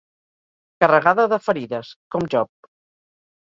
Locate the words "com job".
2.17-2.73